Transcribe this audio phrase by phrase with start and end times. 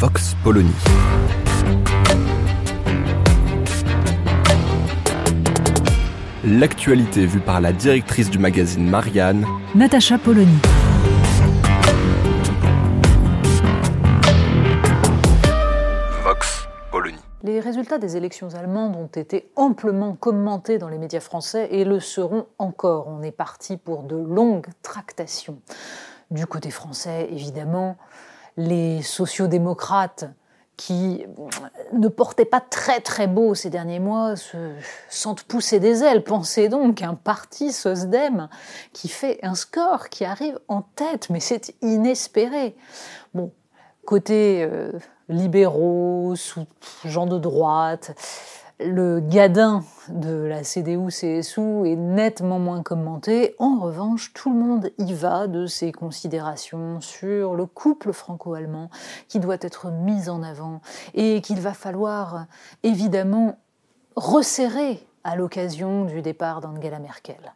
[0.00, 0.72] Vox Polony.
[6.42, 10.56] L'actualité vue par la directrice du magazine Marianne, Natacha Polony.
[16.24, 17.18] Vox Polony.
[17.42, 22.00] Les résultats des élections allemandes ont été amplement commentés dans les médias français et le
[22.00, 23.06] seront encore.
[23.06, 25.60] On est parti pour de longues tractations.
[26.30, 27.98] Du côté français, évidemment,
[28.60, 30.26] les sociodémocrates
[30.76, 31.26] qui
[31.92, 34.56] ne portaient pas très très beau ces derniers mois se
[35.10, 36.24] sentent pousser des ailes.
[36.24, 38.48] Pensez donc un parti SOSDEM
[38.92, 42.76] qui fait un score, qui arrive en tête, mais c'est inespéré.
[43.34, 43.52] Bon,
[44.06, 44.92] côté euh,
[45.28, 46.66] libéraux, sous
[47.04, 48.14] gens de droite,
[48.84, 53.54] le gadin de la CDU-CSU est nettement moins commenté.
[53.58, 58.90] En revanche, tout le monde y va de ses considérations sur le couple franco-allemand
[59.28, 60.80] qui doit être mis en avant
[61.14, 62.46] et qu'il va falloir
[62.82, 63.58] évidemment
[64.16, 67.54] resserrer à l'occasion du départ d'Angela Merkel.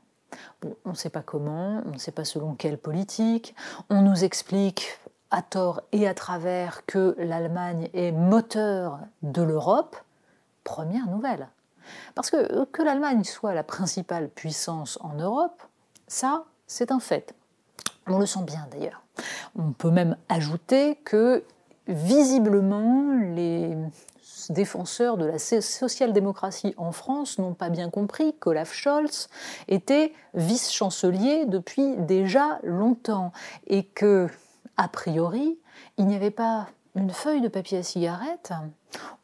[0.85, 3.55] On ne sait pas comment, on ne sait pas selon quelle politique.
[3.91, 4.99] On nous explique
[5.31, 9.97] à tort et à travers que l'Allemagne est moteur de l'Europe
[10.65, 11.49] première nouvelle.
[12.15, 15.63] Parce que que l'Allemagne soit la principale puissance en Europe,
[16.09, 17.35] ça, c'est un fait.
[18.07, 19.03] On le sent bien d'ailleurs.
[19.57, 21.45] On peut même ajouter que
[21.87, 23.77] visiblement, les
[24.51, 29.29] défenseurs de la social-démocratie en France n'ont pas bien compris qu'Olaf Scholz
[29.69, 33.33] était vice-chancelier depuis déjà longtemps
[33.67, 34.29] et que,
[34.77, 35.59] a priori,
[35.97, 38.53] il n'y avait pas une feuille de papier à cigarette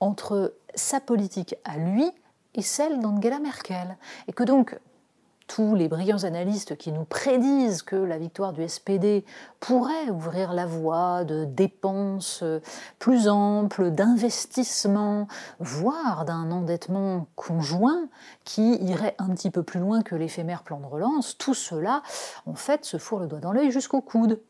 [0.01, 2.11] entre sa politique à lui
[2.55, 3.97] et celle d'Angela Merkel.
[4.29, 4.79] Et que donc
[5.51, 9.25] tous les brillants analystes qui nous prédisent que la victoire du SPD
[9.59, 12.45] pourrait ouvrir la voie de dépenses
[13.01, 15.27] plus amples, d'investissements,
[15.59, 18.09] voire d'un endettement conjoint
[18.45, 22.05] qui irait un petit peu plus loin que l'éphémère plan de relance, tout cela,
[22.47, 24.41] en fait, se fourre le doigt dans l'œil jusqu'au coude.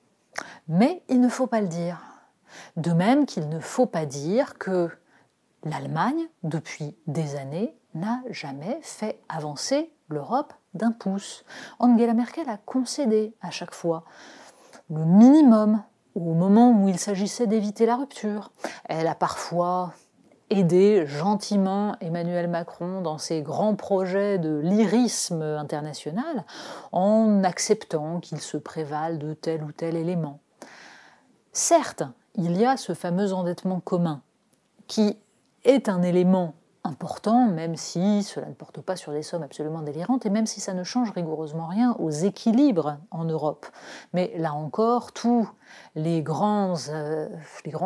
[0.69, 1.99] Mais il ne faut pas le dire.
[2.77, 4.91] De même qu'il ne faut pas dire que
[5.65, 11.45] l'Allemagne, depuis des années, n'a jamais fait avancer l'Europe d'un pouce.
[11.79, 14.05] Angela Merkel a concédé à chaque fois
[14.91, 15.83] le minimum
[16.15, 18.53] au moment où il s'agissait d'éviter la rupture.
[18.85, 19.93] Elle a parfois
[20.51, 26.45] aidé gentiment Emmanuel Macron dans ses grands projets de lyrisme international
[26.91, 30.41] en acceptant qu'il se prévale de tel ou tel élément.
[31.53, 32.03] Certes,
[32.35, 34.23] il y a ce fameux endettement commun
[34.89, 35.17] qui
[35.65, 36.55] est un élément
[36.85, 40.61] important, même si cela ne porte pas sur des sommes absolument délirantes et même si
[40.61, 43.67] ça ne change rigoureusement rien aux équilibres en Europe.
[44.13, 45.49] Mais là encore, tous
[45.95, 47.29] les grands, euh,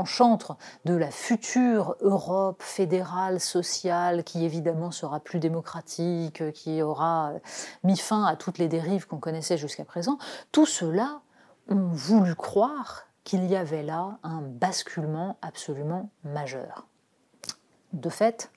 [0.05, 7.33] chantres de la future Europe fédérale, sociale, qui évidemment sera plus démocratique, qui aura
[7.83, 10.19] mis fin à toutes les dérives qu'on connaissait jusqu'à présent,
[10.53, 11.21] tout cela
[11.69, 16.87] ont voulu croire qu'il y avait là un basculement absolument majeur.
[17.94, 18.50] De fait,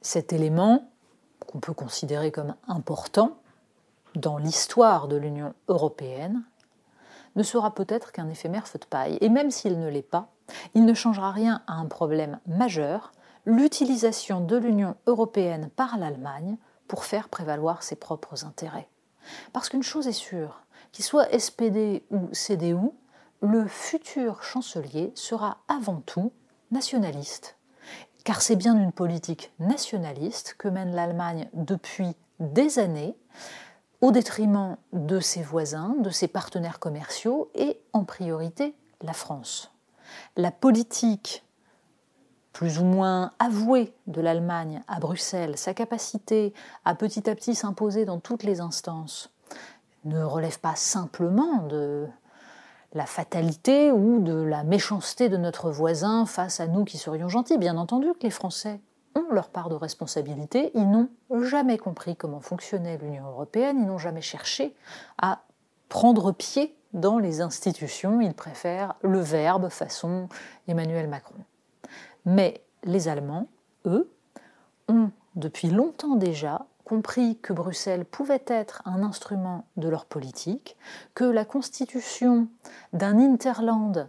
[0.00, 0.90] cet élément,
[1.46, 3.36] qu'on peut considérer comme important
[4.14, 6.42] dans l'histoire de l'Union européenne,
[7.34, 9.18] ne sera peut-être qu'un éphémère feu de paille.
[9.20, 10.32] Et même s'il ne l'est pas,
[10.72, 13.12] il ne changera rien à un problème majeur,
[13.44, 16.56] l'utilisation de l'Union européenne par l'Allemagne
[16.88, 18.88] pour faire prévaloir ses propres intérêts.
[19.52, 20.62] Parce qu'une chose est sûre,
[20.92, 22.90] qu'il soit SPD ou CDU,
[23.42, 26.32] le futur chancelier sera avant tout
[26.70, 27.56] nationaliste
[28.26, 33.16] car c'est bien une politique nationaliste que mène l'Allemagne depuis des années,
[34.00, 39.70] au détriment de ses voisins, de ses partenaires commerciaux et en priorité la France.
[40.36, 41.44] La politique
[42.52, 46.52] plus ou moins avouée de l'Allemagne à Bruxelles, sa capacité
[46.84, 49.30] à petit à petit s'imposer dans toutes les instances,
[50.04, 52.08] ne relève pas simplement de
[52.92, 57.58] la fatalité ou de la méchanceté de notre voisin face à nous qui serions gentils.
[57.58, 58.80] Bien entendu que les Français
[59.14, 61.08] ont leur part de responsabilité, ils n'ont
[61.42, 64.74] jamais compris comment fonctionnait l'Union européenne, ils n'ont jamais cherché
[65.20, 65.40] à
[65.88, 70.28] prendre pied dans les institutions, ils préfèrent le verbe façon
[70.68, 71.44] Emmanuel Macron.
[72.24, 73.48] Mais les Allemands,
[73.86, 74.10] eux,
[74.88, 80.76] ont depuis longtemps déjà compris que Bruxelles pouvait être un instrument de leur politique,
[81.14, 82.46] que la constitution
[82.92, 84.08] d'un Interland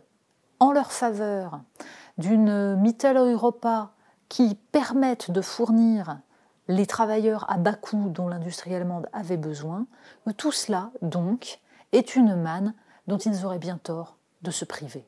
[0.60, 1.60] en leur faveur,
[2.20, 3.94] d'une Mitteleuropa
[4.30, 6.20] qui permette de fournir
[6.68, 9.88] les travailleurs à bas coût dont l'industrie allemande avait besoin,
[10.38, 11.60] tout cela, donc,
[11.94, 12.76] est une manne
[13.08, 15.08] dont ils auraient bien tort de se priver.